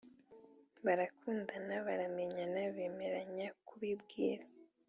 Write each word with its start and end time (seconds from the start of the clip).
barakundana, 0.85 1.73
baramenyana, 1.87 2.61
bemeranya 2.75 3.47
kubibwira 3.67 4.43